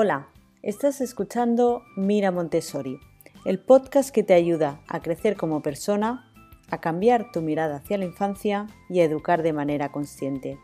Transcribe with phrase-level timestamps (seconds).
[0.00, 0.28] Hola,
[0.62, 3.00] estás escuchando Mira Montessori,
[3.44, 6.32] el podcast que te ayuda a crecer como persona,
[6.70, 10.56] a cambiar tu mirada hacia la infancia y a educar de manera consciente.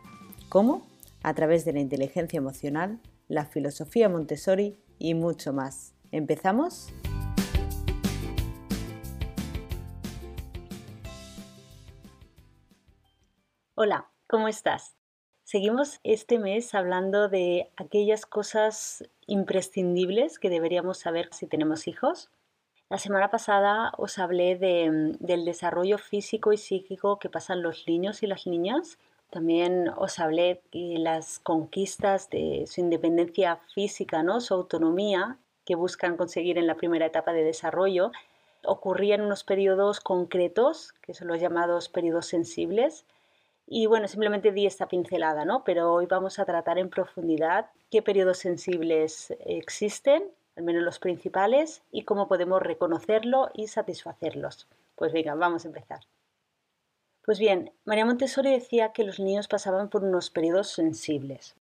[0.48, 0.86] ¿Cómo?
[1.24, 5.96] A través de la inteligencia emocional, la filosofía Montessori y mucho más.
[6.12, 6.92] ¿Empezamos?
[13.74, 14.94] Hola, ¿cómo estás?
[15.44, 22.30] Seguimos este mes hablando de aquellas cosas imprescindibles que deberíamos saber si tenemos hijos.
[22.88, 28.26] La semana pasada os hablé del desarrollo físico y psíquico que pasan los niños y
[28.26, 28.98] las niñas.
[29.28, 34.40] También os hablé de las conquistas de su independencia física, ¿no?
[34.40, 35.36] su autonomía
[35.66, 38.12] que buscan conseguir en la primera etapa de desarrollo.
[38.64, 43.04] Ocurrían unos periodos concretos, que son los llamados periodos sensibles,
[43.66, 45.64] y bueno, simplemente di esta pincelada, ¿no?
[45.64, 50.24] Pero hoy vamos a tratar en profundidad qué periodos sensibles existen,
[50.56, 54.68] al menos los principales, y cómo podemos reconocerlo y satisfacerlos.
[54.94, 56.00] Pues venga, vamos a empezar.
[57.24, 61.56] Pues bien, María Montessori decía que los niños pasaban por unos periodos sensibles.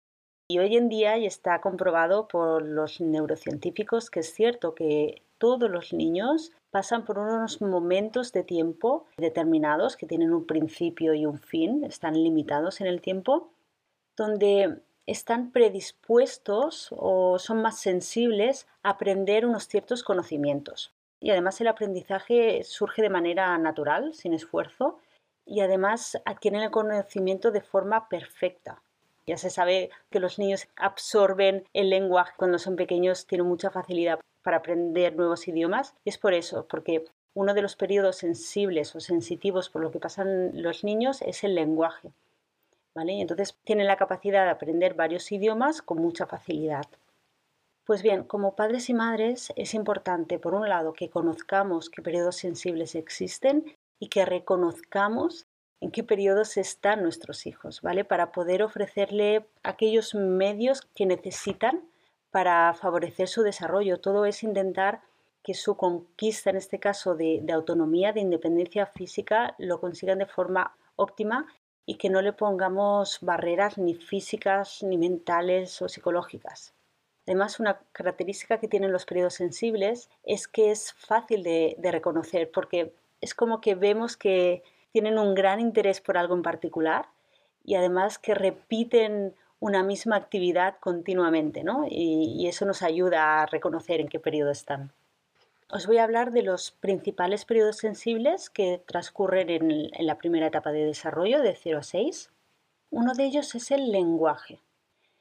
[0.49, 5.71] Y hoy en día ya está comprobado por los neurocientíficos que es cierto que todos
[5.71, 11.39] los niños pasan por unos momentos de tiempo determinados que tienen un principio y un
[11.39, 13.51] fin, están limitados en el tiempo,
[14.17, 20.95] donde están predispuestos o son más sensibles a aprender unos ciertos conocimientos.
[21.21, 24.99] Y además el aprendizaje surge de manera natural, sin esfuerzo,
[25.45, 28.83] y además adquieren el conocimiento de forma perfecta.
[29.27, 34.19] Ya se sabe que los niños absorben el lenguaje cuando son pequeños, tienen mucha facilidad
[34.43, 35.95] para aprender nuevos idiomas.
[36.05, 37.05] es por eso, porque
[37.35, 41.55] uno de los periodos sensibles o sensitivos por lo que pasan los niños es el
[41.55, 42.13] lenguaje.
[42.95, 43.21] ¿vale?
[43.21, 46.87] Entonces tienen la capacidad de aprender varios idiomas con mucha facilidad.
[47.85, 52.37] Pues bien, como padres y madres es importante, por un lado, que conozcamos qué periodos
[52.37, 55.47] sensibles existen y que reconozcamos
[55.81, 58.05] en qué periodos están nuestros hijos, ¿vale?
[58.05, 61.83] Para poder ofrecerle aquellos medios que necesitan
[62.33, 64.01] para favorecer su desarrollo.
[64.01, 65.03] Todo es intentar
[65.45, 70.75] que su conquista, en este caso de, autonomía, de independencia física, lo consigan de forma
[70.97, 71.47] óptima
[71.85, 76.75] y que no le pongamos barreras ni físicas, ni mentales o psicológicas.
[77.27, 82.95] Además, una característica que tienen los periodos sensibles es que es fácil de, reconocer porque
[83.21, 87.09] es como que vemos que tienen un gran interés por algo en particular
[87.65, 91.87] y además que repiten una misma actividad continuamente, ¿no?
[91.89, 94.91] Y, eso nos ayuda a reconocer en qué periodo están.
[95.71, 100.73] Os voy a hablar de los principales periodos sensibles que transcurren en, la primera etapa
[100.73, 102.31] de desarrollo de 0 a 6.
[102.91, 104.59] Uno de ellos es el lenguaje.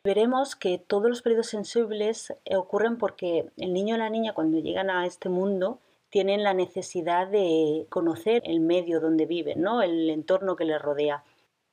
[0.04, 4.90] Veremos que todos los periodos sensibles ocurren porque el niño o la niña cuando llegan
[4.90, 5.78] a este mundo
[6.10, 9.84] tienen la necesidad de conocer el medio donde viven, ¿no?
[9.84, 11.24] el entorno que les rodea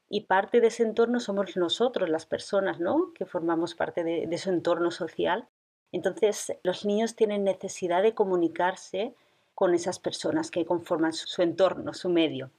[0.09, 3.13] y parte de ese entorno somos nosotros, las personas, ¿no?
[3.15, 5.49] Que formamos parte de, su entorno social.
[5.93, 9.15] Entonces, los niños tienen necesidad de comunicarse
[9.55, 12.51] con esas personas que conforman su, entorno, su medio.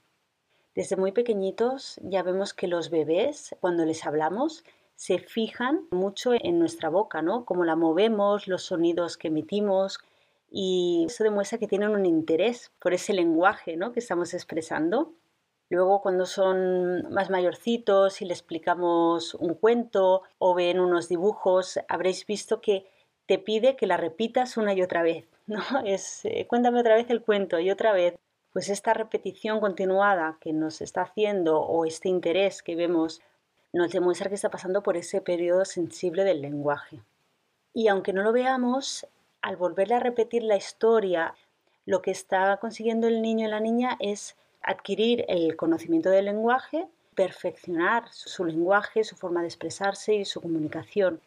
[0.74, 6.58] Desde muy pequeñitos ya vemos que los bebés, cuando les hablamos, se fijan mucho en
[6.58, 7.44] nuestra boca, ¿no?
[7.44, 9.98] Cómo la movemos, los sonidos que emitimos,
[10.50, 13.92] y eso demuestra que tienen un interés por ese lenguaje, ¿no?
[13.92, 15.14] Que estamos expresando.
[15.70, 22.26] Luego cuando son más mayorcitos y le explicamos un cuento o ven unos dibujos, habréis
[22.26, 22.86] visto que
[23.26, 25.62] te pide que la repitas una y otra vez, ¿no?
[25.84, 28.16] Es eh, cuéntame otra vez el cuento y otra vez.
[28.52, 33.22] Pues esta repetición continuada que nos está haciendo o este interés que vemos
[33.72, 37.00] nos demuestra que está pasando por ese periodo sensible del lenguaje.
[37.72, 39.06] Y aunque no lo veamos,
[39.40, 41.36] al volverle a repetir la historia,
[41.86, 46.86] lo que está consiguiendo el niño y la niña es adquirir el conocimiento del lenguaje,
[47.14, 51.20] perfeccionar su lenguaje, su forma de expresarse y su comunicación.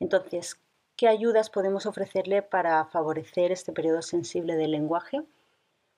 [0.00, 0.58] Entonces,
[0.96, 5.22] ¿qué ayudas podemos ofrecerle para favorecer este periodo sensible del lenguaje?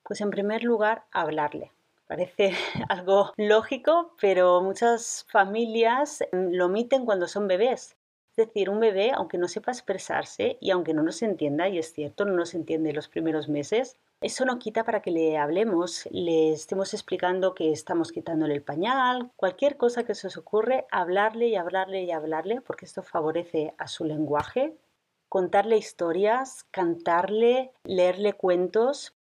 [0.02, 1.72] Pues en primer lugar, hablarle.
[2.06, 2.52] Parece
[2.88, 7.96] algo lógico, pero muchas familias lo omiten cuando son bebés.
[8.36, 11.92] Es decir, un bebé, aunque no sepa expresarse y aunque no nos entienda, y es
[11.92, 16.52] cierto, no nos entiende los primeros meses, eso no quita para que le hablemos, le
[16.52, 21.54] estemos explicando que estamos quitándole el pañal, cualquier cosa que se os ocurre, hablarle y
[21.54, 24.76] hablarle y hablarle, porque esto favorece a su lenguaje,
[25.28, 29.14] contarle historias, cantarle, leerle cuentos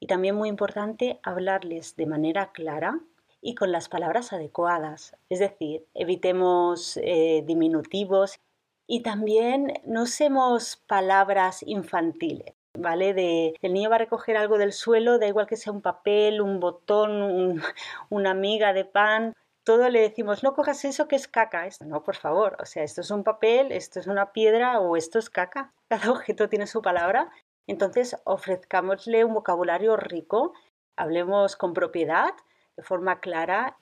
[0.00, 3.00] y también muy importante, hablarles de manera clara,
[3.40, 5.16] y con las palabras adecuadas.
[5.28, 8.40] Es decir, evitemos eh, diminutivos.
[8.88, 12.54] Y también no usemos palabras infantiles.
[12.78, 13.14] ¿Vale?
[13.14, 16.40] De el niño va a recoger algo del suelo, da igual que sea un papel,
[16.40, 17.62] un botón,
[18.10, 19.34] una miga de pan,
[19.66, 21.68] todo le decimos, no cojas eso que es caca.
[21.84, 25.18] No, por favor, o sea, esto es un papel, esto es una piedra o esto
[25.18, 25.72] es caca.
[25.88, 27.32] Cada objeto tiene su palabra.
[27.66, 30.52] Entonces, ofrezcámosle un vocabulario rico,
[30.94, 32.32] hablemos con propiedad,
[32.76, 33.76] de forma clara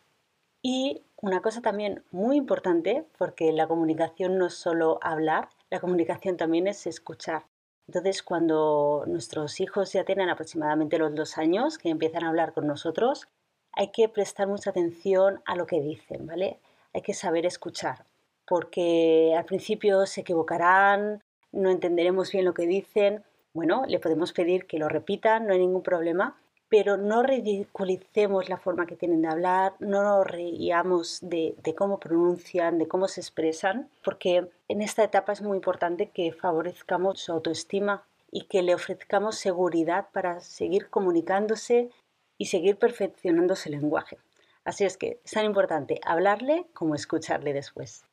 [0.63, 6.39] y una cosa también muy importante, porque la comunicación no es solo hablar, la comunicación
[6.39, 7.45] también es escuchar.
[7.87, 12.67] Entonces, cuando nuestros hijos ya tienen aproximadamente los dos años, que empiezan a hablar con
[12.67, 13.29] nosotros,
[13.73, 16.59] hay que prestar mucha atención a lo que dicen, ¿vale?
[16.93, 18.07] Hay que saber escuchar,
[18.47, 21.23] porque al principio se equivocarán,
[21.53, 23.23] no entenderemos bien lo que dicen.
[23.53, 26.37] Bueno, le podemos pedir que lo repitan, no hay ningún problema,
[26.69, 32.79] pero no ridiculicemos la forma que tienen de hablar, no nos reíamos de, cómo pronuncian,
[32.79, 38.05] de cómo se expresan, porque en esta etapa es muy importante que favorezcamos su autoestima
[38.31, 41.91] y que le ofrezcamos seguridad para seguir comunicándose
[42.39, 44.19] y seguir perfeccionando su lenguaje.
[44.65, 48.05] Así es que es tan importante hablarle como escucharle después.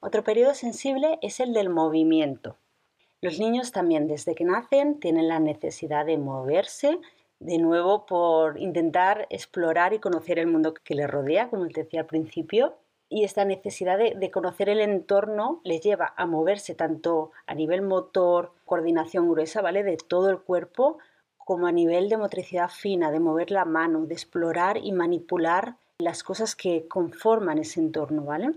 [0.00, 2.56] Otro periodo sensible es el del movimiento.
[3.20, 7.00] Los niños también desde que nacen tienen la necesidad de moverse
[7.40, 12.00] de nuevo por intentar explorar y conocer el mundo que les rodea, como te decía
[12.00, 12.74] al principio,
[13.08, 18.52] y esta necesidad de, conocer el entorno les lleva a moverse tanto a nivel motor,
[18.64, 19.82] coordinación gruesa, ¿vale?
[19.82, 20.98] De todo el cuerpo,
[21.36, 26.22] como a nivel de motricidad fina, de mover la mano, de explorar y manipular las
[26.22, 28.52] cosas que conforman ese entorno, ¿vale?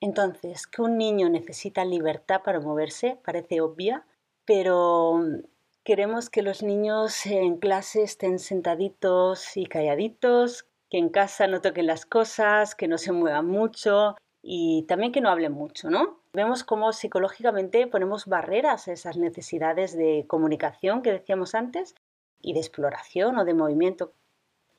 [0.00, 4.06] Entonces, que un niño necesita libertad para moverse parece obvia,
[4.44, 5.20] pero
[5.86, 11.86] Queremos que los niños en clase estén sentaditos y calladitos, que en casa no toquen
[11.86, 16.18] las cosas, que no se muevan mucho y también que no hablen mucho, ¿no?
[16.32, 21.94] Vemos cómo psicológicamente ponemos barreras a esas necesidades de comunicación que decíamos antes
[22.42, 24.12] y de exploración o de movimiento.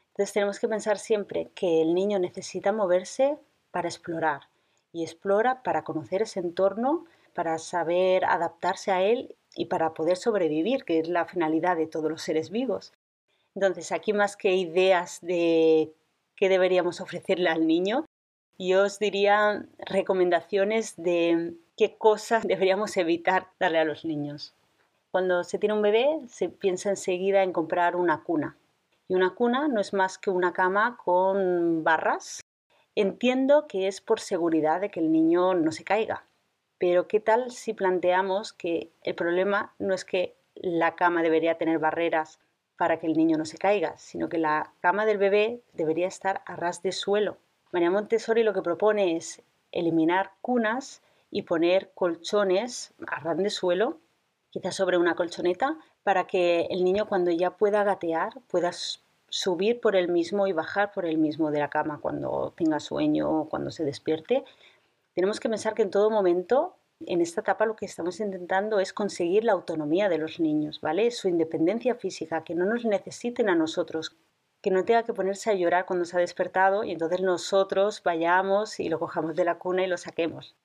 [0.09, 3.37] Entonces tenemos que pensar siempre que el niño necesita moverse
[3.71, 4.49] para explorar
[4.91, 7.05] y explora para conocer ese entorno,
[7.37, 12.09] para saber adaptarse a él y para poder sobrevivir, que es la finalidad de todos
[12.09, 12.93] los seres vivos.
[13.53, 15.93] Entonces, aquí más que ideas de
[16.35, 18.05] qué deberíamos ofrecerle al niño,
[18.57, 24.55] yo os diría recomendaciones de qué cosas deberíamos evitar darle a los niños.
[25.11, 28.57] Cuando se tiene un bebé, se piensa enseguida en comprar una cuna.
[29.07, 32.41] Y una cuna no es más que una cama con barras.
[32.95, 36.26] Entiendo que es por seguridad de que el niño no se caiga,
[36.79, 41.79] pero ¿qué tal si planteamos que el problema no es que la cama debería tener
[41.79, 42.39] barreras
[42.77, 46.41] para que el niño no se caiga, sino que la cama del bebé debería estar
[46.45, 47.37] a ras de suelo?
[47.71, 49.41] María Montessori lo que propone es
[49.71, 51.01] eliminar cunas
[51.31, 53.97] y poner colchones a ras de suelo,
[54.51, 58.71] quizás sobre una colchoneta, para que el niño cuando ya pueda gatear pueda
[59.29, 63.41] subir por él mismo y bajar por él mismo de la cama cuando tenga sueño
[63.41, 64.45] o cuando se despierte
[65.17, 66.75] tenemos que pensar que en todo momento,
[67.07, 71.09] en esta etapa, lo que estamos intentando es conseguir la autonomía de los niños, ¿vale?
[71.09, 74.15] Su independencia física, que no nos necesiten a nosotros,
[74.61, 78.79] que no tenga que ponerse a llorar cuando se ha despertado y entonces nosotros vayamos
[78.79, 80.55] y lo cojamos de la cuna y lo saquemos.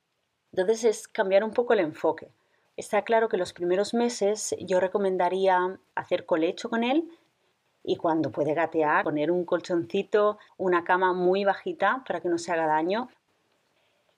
[0.53, 2.31] Entonces es cambiar un poco el enfoque.
[2.77, 7.09] Está claro que los primeros meses yo recomendaría hacer colecho con él
[7.83, 12.53] y cuando puede gatear, poner un colchoncito, una cama muy bajita para que no se
[12.53, 13.09] haga daño,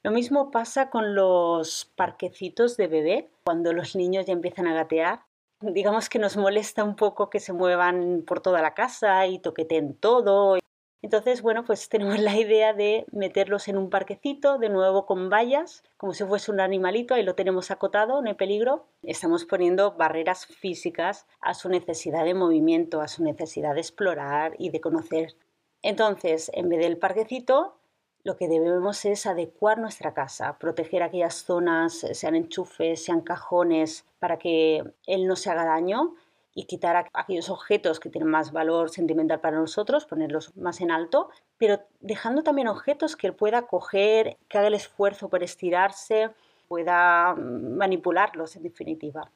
[0.05, 5.23] lo mismo pasa con los parquecitos de bebé, cuando los niños ya empiezan a gatear.
[5.63, 9.95] Digamos que nos molesta un poco que se muevan por toda la casa y toqueten
[9.95, 10.59] todo.
[11.01, 15.83] Entonces, bueno, pues tenemos la idea de meterlos en un parquecito, de nuevo con vallas,
[15.97, 18.85] como si fuese un animalito, ahí lo tenemos acotado, no hay peligro.
[19.03, 24.69] Estamos poniendo barreras físicas a su necesidad de movimiento, a su necesidad de explorar y
[24.69, 25.35] de conocer.
[25.81, 27.79] Entonces, en vez del parquecito,
[28.25, 34.07] lo que debemos es adecuar nuestra casa, proteger aquellas zonas, eh, sean enchufes, sean cajones,
[34.19, 36.15] para que él no se haga daño
[36.55, 41.29] y quitar aquellos objetos que tienen más valor sentimental para nosotros, ponerlos más en alto,
[41.59, 46.31] pero dejando también objetos que él pueda coger, que haga el esfuerzo por estirarse,
[46.67, 49.31] pueda mm, manipularlos en definitiva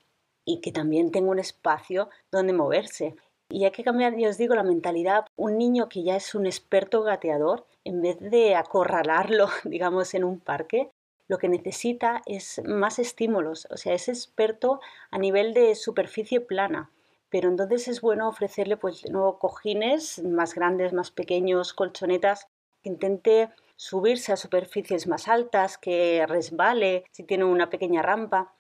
[0.44, 3.16] y que también tenga un espacio donde moverse.
[3.50, 5.24] Y hay que cambiar, ya os digo, la mentalidad.
[5.36, 10.40] Un niño que ya es un experto gateador, en vez de acorralarlo, digamos, en un
[10.40, 10.90] parque,
[11.28, 13.66] lo que necesita es más estímulos.
[13.70, 16.90] O sea, es experto a nivel de superficie plana.
[17.30, 22.46] Pero entonces es bueno ofrecerle, pues, de nuevo, cojines más grandes, más pequeños, colchonetas,
[22.82, 28.54] que intente subirse a superficies más altas, que resbale si tiene una pequeña rampa,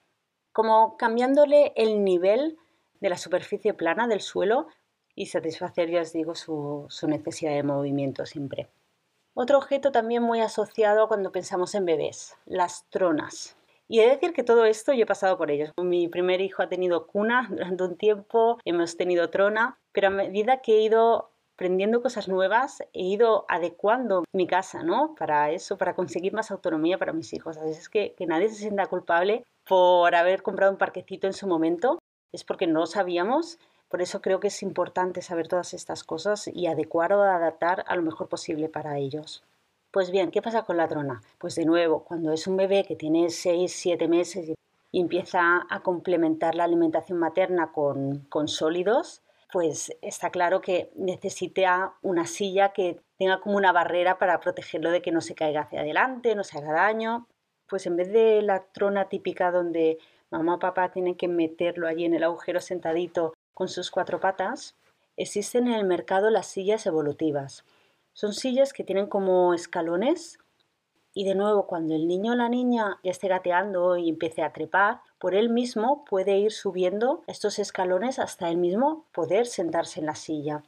[0.52, 2.58] como cambiándole el nivel
[3.00, 4.68] de la superficie plana del suelo
[5.14, 8.68] y satisfacer, ya os digo, su, su necesidad de movimiento siempre.
[9.34, 13.56] Otro objeto también muy asociado cuando pensamos en bebés, las tronas.
[13.88, 15.70] Y he de decir que todo esto yo he pasado por ellos.
[15.80, 20.60] Mi primer hijo ha tenido cuna durante un tiempo, hemos tenido trona, pero a medida
[20.60, 25.14] que he ido aprendiendo cosas nuevas, he ido adecuando mi casa, ¿no?
[25.18, 27.56] Para eso, para conseguir más autonomía para mis hijos.
[27.58, 31.46] A veces que, que nadie se sienta culpable por haber comprado un parquecito en su
[31.48, 31.98] momento,
[32.32, 33.58] es porque no sabíamos.
[33.88, 37.96] Por eso creo que es importante saber todas estas cosas y adecuar o adaptar a
[37.96, 39.44] lo mejor posible para ellos.
[39.90, 41.22] Pues bien, ¿qué pasa con la trona?
[41.38, 44.52] Pues de nuevo, cuando es un bebé que tiene 6, 7 meses
[44.92, 51.94] y empieza a complementar la alimentación materna con, con sólidos, pues está claro que necesita
[52.02, 55.80] una silla que tenga como una barrera para protegerlo de que no se caiga hacia
[55.80, 57.26] adelante, no se haga daño.
[57.66, 59.98] Pues en vez de la trona típica donde
[60.30, 64.76] mamá o papá tienen que meterlo allí en el agujero sentadito con sus cuatro patas,
[65.16, 67.64] existen en el mercado las sillas evolutivas.
[68.12, 70.38] Son sillas que tienen como escalones
[71.14, 74.52] y de nuevo, cuando el niño o la niña ya esté gateando y empiece a
[74.52, 80.06] trepar, por él mismo puede ir subiendo estos escalones hasta él mismo poder sentarse en
[80.06, 80.62] la silla.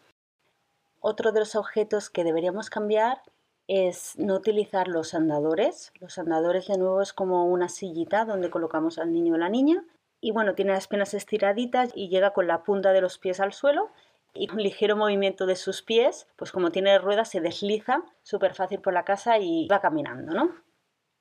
[0.99, 3.23] Otro de los objetos que deberíamos cambiar
[3.71, 5.93] es no utilizar los andadores.
[6.01, 9.85] Los andadores de nuevo es como una sillita donde colocamos al niño o la niña
[10.21, 13.53] y bueno, tiene las piernas estiraditas y llega con la punta de los pies al
[13.53, 13.91] suelo
[14.35, 18.81] y con ligero movimiento de sus pies, pues como tiene ruedas, se desliza súper fácil
[18.81, 20.55] por la casa y va caminando, ¿no?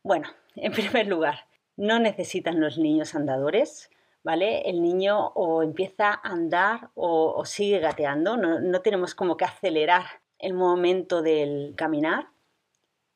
[0.03, 1.45] Bueno, en primer lugar,
[1.77, 3.91] no necesitan los niños andadores,
[4.23, 4.67] ¿vale?
[4.69, 10.05] El niño o empieza a andar o, sigue gateando, no, no tenemos como que acelerar
[10.39, 12.27] el momento del caminar.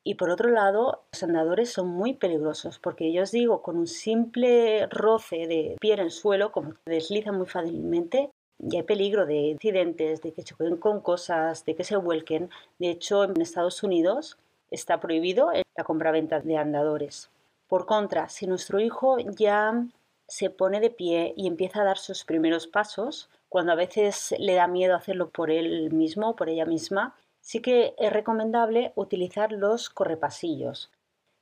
[0.05, 3.87] Y por otro lado, los andadores son muy peligrosos porque yo os digo, con un
[3.87, 8.29] simple roce de pie en el suelo, como se desliza muy fácilmente,
[8.59, 12.49] y hay peligro de incidentes, de que choquen con cosas, de que se vuelquen.
[12.79, 14.37] De hecho, en Estados Unidos
[14.71, 17.29] está prohibido la compra-venta de andadores.
[17.67, 19.85] Por contra, si nuestro hijo ya
[20.27, 24.53] se pone de pie y empieza a dar sus primeros pasos, cuando a veces le
[24.55, 29.51] da miedo hacerlo por él mismo o por ella misma, sí que es recomendable utilizar
[29.51, 30.89] los correpasillos,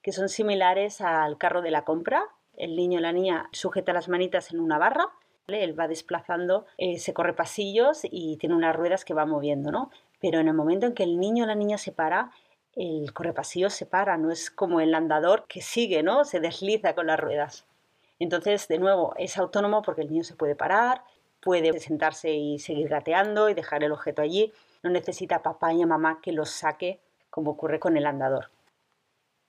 [0.02, 2.26] que son similares al carro de la compra.
[2.58, 5.10] El niño o la niña sujeta las manitas en una barra
[5.48, 6.66] él va desplazando,
[6.98, 9.92] se corre pasillos y tiene unas ruedas que va moviendo, ¿no?
[10.20, 12.32] Pero en el momento en que el niño o la niña se para,
[12.76, 16.24] el correpasillos se para, no es como el andador que sigue, ¿no?
[16.26, 17.66] Se desliza con las ruedas.
[18.20, 21.04] Entonces, de nuevo, es autónomo porque el niño se puede parar,
[21.42, 24.54] puede sentarse y seguir gateando y dejar el objeto allí.
[24.84, 28.50] No necesita papá y mamá que lo saque como ocurre con el andador.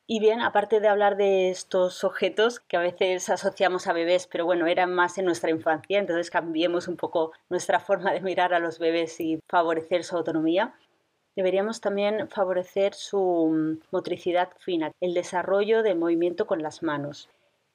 [0.06, 4.44] Y bien, aparte de hablar de estos objetos que a veces asociamos a bebés, pero
[4.44, 8.58] bueno, eran más en nuestra infancia, entonces cambiemos un poco nuestra forma de mirar a
[8.58, 10.74] los bebés y favorecer su autonomía.
[11.36, 17.30] Deberíamos también favorecer su mm, motricidad fina, el desarrollo de movimiento con las manos.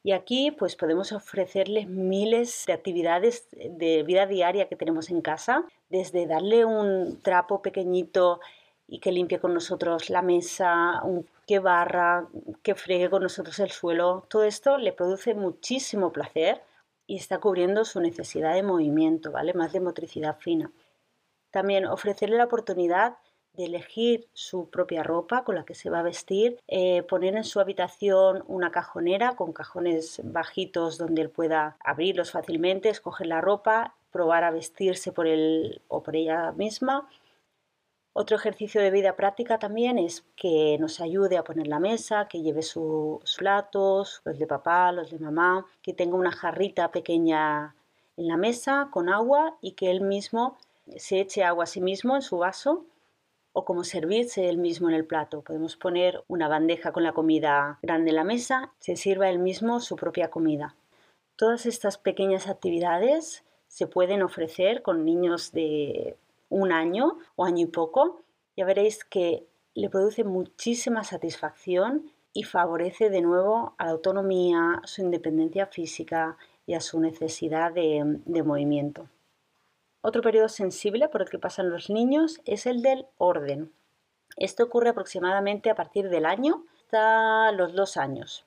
[0.08, 5.66] Y aquí pues podemos ofrecerles miles de actividades de vida diaria que tenemos en casa,
[5.90, 8.40] desde darle un trapo pequeñito
[8.88, 11.04] y que limpie con nosotros la mesa,
[11.46, 12.26] que barra,
[12.64, 14.24] que fregue con nosotros el suelo.
[14.30, 16.62] Todo esto le produce muchísimo placer
[17.06, 19.54] y está cubriendo su necesidad de movimiento, ¿vale?
[19.54, 20.72] Más de motricidad fina.
[21.52, 23.18] También ofrecerle la oportunidad
[23.58, 27.44] de elegir su propia ropa con la que se va a vestir, eh, poner en
[27.44, 33.96] su habitación una cajonera con cajones bajitos donde él pueda abrirlos fácilmente, escoger la ropa,
[34.12, 37.10] probar a vestirse por él o por ella misma.
[38.14, 42.42] Otro ejercicio de vida práctica también es que nos ayude a poner la mesa, que
[42.42, 47.76] lleve sus platos, los de papá, los de mamá, que tenga una jarrita pequeña
[48.18, 50.58] en la mesa con agua y que él mismo
[50.96, 52.86] se eche agua a sí mismo en su vaso
[53.58, 55.42] o como servirse él mismo en el plato.
[55.42, 59.80] Podemos poner una bandeja con la comida grande en la mesa, se sirva él mismo
[59.80, 60.76] su propia comida.
[61.36, 66.18] Todas estas pequeñas actividades se pueden ofrecer con niños de
[66.50, 68.22] un año o año y poco,
[68.56, 75.02] ya veréis que le produce muchísima satisfacción y favorece de nuevo a la autonomía, su
[75.02, 76.38] independencia física
[76.68, 79.10] y a su necesidad de, de movimiento.
[80.08, 83.74] Otro periodo sensible por el que pasan los niños es el del orden.
[84.38, 88.46] Esto ocurre aproximadamente a partir del año hasta los dos años.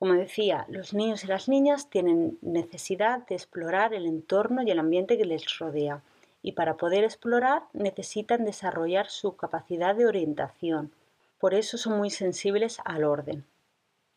[0.00, 4.80] Como decía, los niños y las niñas tienen necesidad de explorar el entorno y el
[4.80, 6.02] ambiente que les rodea
[6.42, 10.90] y para poder explorar necesitan desarrollar su capacidad de orientación.
[11.38, 13.44] Por eso son muy sensibles al orden.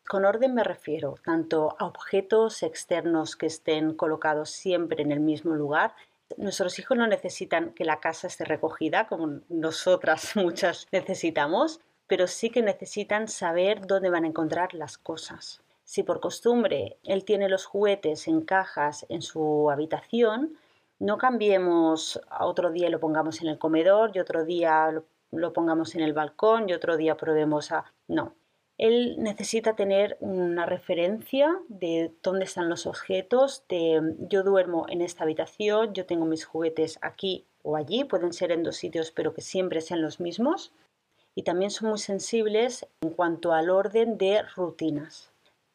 [0.08, 5.54] Con orden me refiero tanto a objetos externos que estén colocados siempre en el mismo
[5.54, 5.94] lugar.
[6.36, 12.50] Nuestros hijos no necesitan que la casa esté recogida como nosotras muchas necesitamos, pero sí
[12.50, 15.62] que necesitan saber dónde van a encontrar las cosas.
[15.84, 20.58] Si por costumbre él tiene los juguetes en cajas en su habitación,
[20.98, 25.52] no cambiemos a otro día lo pongamos en el comedor y otro día lo, lo
[25.52, 27.92] pongamos en el balcón y otro día probemos a...
[28.08, 28.34] No,
[28.78, 35.24] él necesita tener una referencia de dónde están los objetos, de yo duermo en esta
[35.24, 39.40] habitación, yo tengo mis juguetes aquí o allí, pueden ser en dos sitios, pero que
[39.40, 40.72] siempre sean los mismos.
[41.34, 45.30] Y también son muy sensibles en cuanto al orden de rutinas.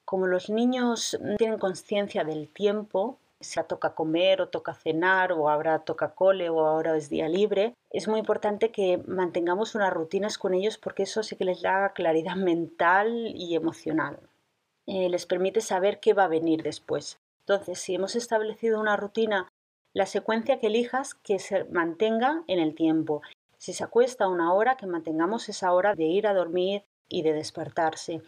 [0.06, 5.80] Como los niños tienen conciencia del tiempo, si toca comer o toca cenar o ahora
[5.80, 10.54] toca cole o ahora es día libre, es muy importante que mantengamos unas rutinas con
[10.54, 14.20] ellos porque eso sí que les da claridad mental y emocional.
[14.88, 17.20] Eh, les permite saber qué va a venir después.
[17.42, 19.48] Entonces, si hemos establecido una rutina,
[19.94, 23.22] la secuencia que elijas que se mantenga en el tiempo.
[23.58, 27.34] Si se acuesta una hora, que mantengamos esa hora de ir a dormir y de
[27.34, 28.22] despertarse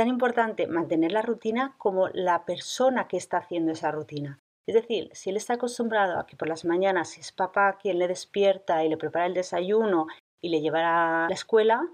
[0.00, 4.40] tan importante mantener la rutina como la persona que está haciendo esa rutina.
[4.66, 8.08] Es decir, si él está acostumbrado a que por las mañanas es papá quien le
[8.08, 10.06] despierta y le prepara el desayuno
[10.40, 11.86] y le lleva a la escuela,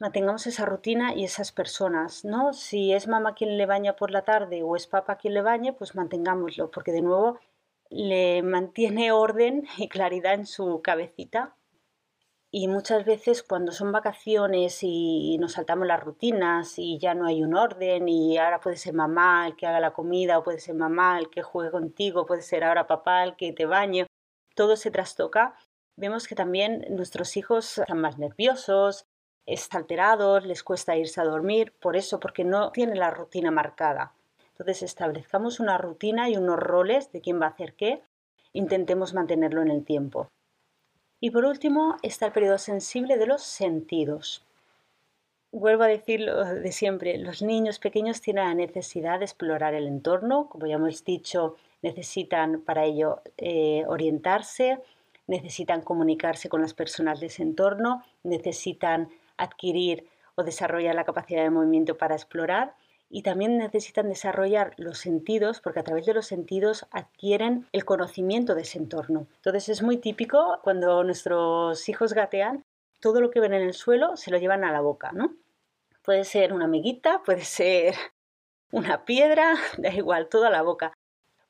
[0.00, 2.54] mantengamos esa rutina y esas personas, ¿no?
[2.54, 5.74] Si es mamá quien le baña por la tarde o es papá quien le bañe,
[5.74, 7.38] pues mantengámoslo, porque de nuevo
[7.90, 11.54] le mantiene orden y claridad en su cabecita
[12.50, 17.42] y muchas veces cuando son vacaciones y nos saltamos las rutinas y ya no hay
[17.42, 20.74] un orden y ahora puede ser mamá el que haga la comida o puede ser
[20.74, 24.06] mamá el que juegue contigo, puede ser ahora papá el que te bañe,
[24.54, 25.54] todo se trastoca,
[25.96, 29.06] vemos que también nuestros hijos están más nerviosos,
[29.46, 34.12] están alterados, les cuesta irse a dormir, por eso, porque no tienen la rutina marcada.
[34.50, 38.02] Entonces establezcamos una rutina y unos roles de quién va a hacer qué,
[38.52, 40.30] intentemos mantenerlo en el tiempo.
[41.20, 44.44] Y por último está el periodo sensible de los sentidos.
[45.50, 49.86] Vuelvo a decir lo de siempre, los niños pequeños tienen la necesidad de explorar el
[49.86, 54.78] entorno, como ya hemos dicho, necesitan para ello eh, orientarse,
[55.26, 61.50] necesitan comunicarse con las personas de ese entorno, necesitan adquirir o desarrollar la capacidad de
[61.50, 62.74] movimiento para explorar
[63.08, 68.54] y también necesitan desarrollar los sentidos porque a través de los sentidos adquieren el conocimiento
[68.54, 69.26] de ese entorno.
[69.36, 72.64] Entonces es muy típico cuando nuestros hijos gatean,
[73.00, 75.34] todo lo que ven en el suelo se lo llevan a la boca, ¿no?
[76.02, 77.94] Puede ser una amiguita, puede ser
[78.72, 80.92] una piedra, da igual, todo a la boca.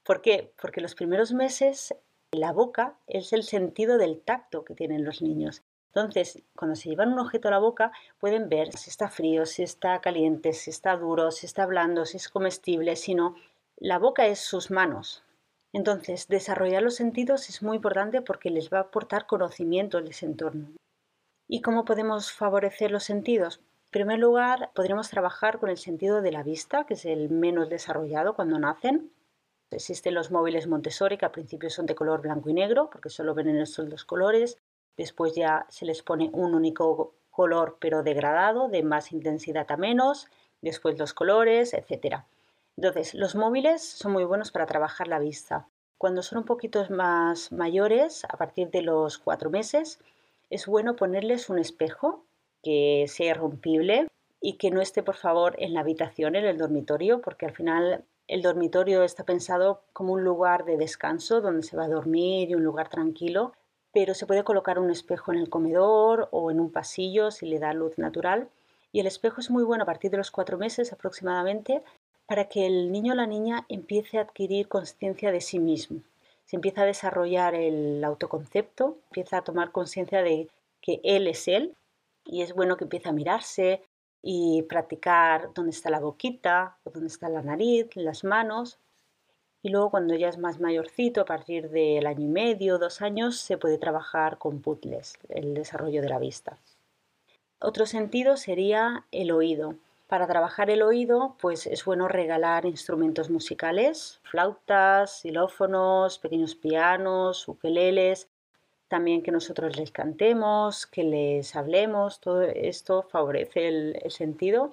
[0.03, 0.53] ¿Por qué?
[0.61, 1.95] Porque los primeros meses
[2.31, 5.63] la boca es el sentido del tacto que tienen los niños.
[5.97, 9.63] Entonces, cuando se llevan un objeto a la boca, pueden ver si está frío, si
[9.63, 13.35] está caliente, si está duro, si está blando, si es comestible, si no.
[13.79, 15.25] La boca es sus manos.
[15.73, 20.27] Entonces, desarrollar los sentidos es muy importante porque les va a aportar conocimiento de ese
[20.27, 20.69] entorno.
[21.49, 23.63] ¿Y cómo podemos favorecer los sentidos?
[23.87, 27.71] En primer lugar, podremos trabajar con el sentido de la vista, que es el menos
[27.71, 29.13] desarrollado cuando nacen.
[29.71, 33.33] Existen los móviles Montessori, que al principio son de color blanco y negro, porque solo
[33.33, 34.59] ven en estos dos colores
[34.97, 40.29] después ya se les pone un único color pero degradado, de más intensidad a menos,
[40.63, 42.25] después los colores, etc.
[42.77, 45.69] Entonces, los móviles son muy buenos para trabajar la vista.
[45.99, 49.99] Cuando son un poquito más mayores, a partir de los cuatro meses,
[50.51, 52.25] es bueno ponerles un espejo
[52.63, 54.09] que sea irrompible
[54.41, 58.05] y que no esté, por favor, en la habitación, en el dormitorio, porque al final
[58.29, 62.55] el dormitorio está pensado como un lugar de descanso donde se va a dormir y
[62.55, 63.53] un lugar tranquilo,
[63.97, 67.59] pero se puede colocar un espejo en el comedor o en un pasillo si le
[67.59, 68.51] da luz natural.
[68.93, 71.83] Y el espejo es muy bueno a partir de los cuatro meses aproximadamente
[72.27, 76.03] para que el niño o la niña empiece a adquirir conciencia de sí mismo.
[76.45, 80.51] Se empieza a desarrollar el autoconcepto, empieza a tomar conciencia de
[80.83, 81.75] que él es él
[82.27, 83.81] y es bueno que empiece a mirarse
[84.21, 88.79] y practicar dónde está la boquita dónde está la nariz, las manos,
[89.67, 93.37] y luego cuando ya es más mayorcito, a partir del año y medio, dos años,
[93.37, 96.57] se puede trabajar con puzzles, el desarrollo de la vista.
[97.59, 99.75] Otro sentido sería el oído.
[100.07, 108.29] Para trabajar el oído, pues es bueno regalar instrumentos musicales, flautas, xilófonos, pequeños pianos, ukeleles,
[108.87, 114.71] también que nosotros les cantemos, que les hablemos, todo esto favorece el, el sentido.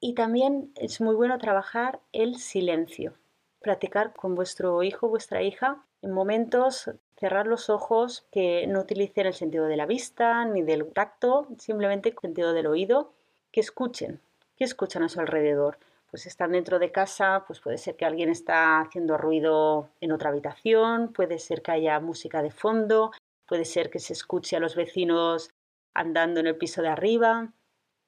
[0.00, 3.14] Y también es muy bueno trabajar el silencio
[3.62, 9.34] practicar con vuestro hijo, vuestra hija, en momentos cerrar los ojos, que no utilicen el
[9.34, 13.12] sentido de la vista ni del tacto, simplemente el sentido del oído,
[13.52, 14.20] que escuchen,
[14.56, 15.78] que escuchan a su alrededor.
[16.10, 20.30] Pues están dentro de casa, pues puede ser que alguien está haciendo ruido en otra
[20.30, 23.12] habitación, puede ser que haya música de fondo,
[23.46, 25.50] puede ser que se escuche a los vecinos
[25.94, 27.52] andando en el piso de arriba.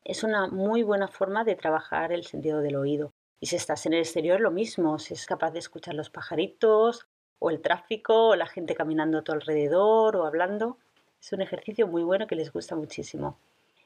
[0.02, 3.13] Es una muy buena forma de trabajar el sentido del oído.
[3.40, 7.06] Y si estás en el exterior, lo mismo, si es capaz de escuchar los pajaritos,
[7.38, 10.78] o el tráfico, o la gente caminando a tu alrededor, o hablando.
[11.20, 13.38] Es un ejercicio muy bueno que les gusta muchísimo.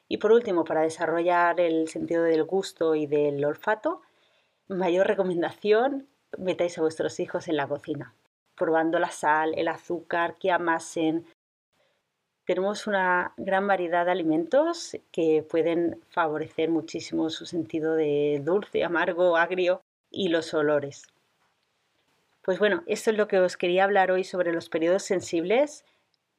[0.09, 4.03] Y por último, para desarrollar el sentido del gusto y del olfato,
[4.69, 8.15] mayor recomendación, metáis a vuestros hijos en la cocina,
[8.57, 11.27] probando la sal, el azúcar, que amasen.
[12.49, 19.37] Tenemos una gran variedad de alimentos que pueden favorecer muchísimo su sentido de dulce, amargo,
[19.37, 21.09] agrio y los olores.
[22.41, 25.85] Pues bueno, esto es lo que os quería hablar hoy sobre los periodos sensibles.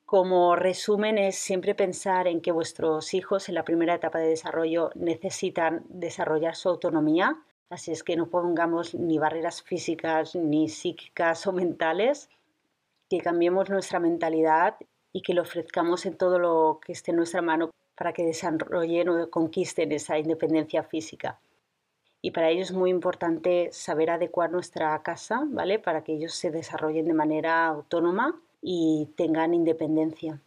[0.08, 4.90] Como resumen es siempre pensar en que vuestros hijos en la primera etapa de desarrollo
[4.96, 7.38] necesitan desarrollar su autonomía,
[7.70, 12.32] así es que no pongamos ni barreras físicas, ni psíquicas o mentales,
[13.12, 14.76] que cambiemos nuestra mentalidad
[15.12, 19.10] y que le ofrezcamos en todo lo que esté en nuestra mano para que desarrollen
[19.10, 21.40] o conquisten esa independencia física.
[22.22, 25.80] Y para ello es muy importante saber adecuar nuestra casa, ¿vale?
[25.80, 30.42] Para que ellos se desarrollen de manera autónoma y tengan independencia.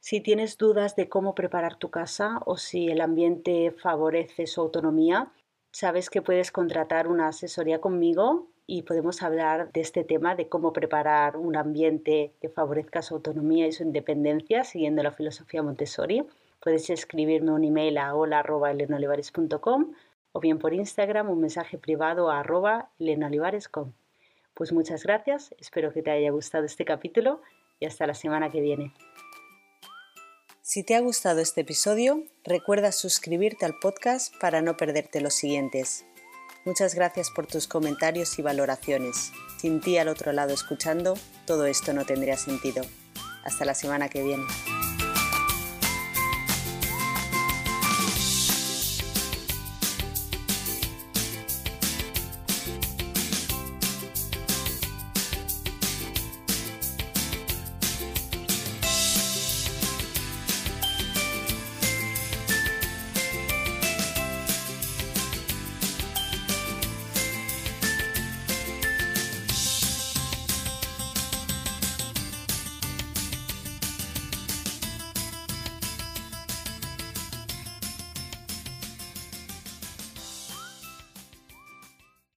[0.00, 5.30] Si tienes dudas de cómo preparar tu casa o si el ambiente favorece su autonomía,
[5.72, 10.72] sabes que puedes contratar una asesoría conmigo y podemos hablar de este tema de cómo
[10.72, 16.24] preparar un ambiente que favorezca su autonomía y su independencia siguiendo la filosofía Montessori.
[16.62, 19.92] Puedes escribirme un email a hola.elenolivares.com
[20.30, 22.90] o bien por Instagram un mensaje privado a arroba
[24.54, 27.40] pues muchas gracias, espero que te haya gustado este capítulo
[27.80, 28.94] y hasta la semana que viene.
[30.62, 36.04] Si te ha gustado este episodio, recuerda suscribirte al podcast para no perderte los siguientes.
[36.64, 39.32] Muchas gracias por tus comentarios y valoraciones.
[39.58, 41.14] Sin ti al otro lado escuchando,
[41.46, 42.82] todo esto no tendría sentido.
[43.44, 44.44] Hasta la semana que viene.